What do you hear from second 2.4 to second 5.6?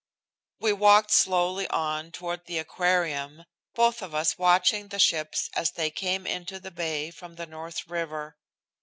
the Aquarium, both of us watching the ships